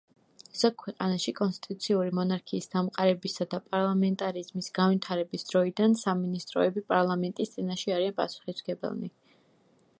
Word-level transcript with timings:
ზოგ 0.59 0.75
ქვეყანაში 0.83 1.33
კონსტიტუციური 1.39 2.13
მონარქიის 2.19 2.67
დამყარებისა 2.71 3.47
და 3.51 3.59
პარლამენტარიზმის 3.75 4.71
განვითარების 4.79 5.47
დროიდან 5.51 5.93
სამინისტროები 6.05 6.85
პარლამენტის 6.93 7.55
წინაშე 7.57 7.97
არიან 7.99 8.17
პასუხისმგებელნი. 8.23 9.15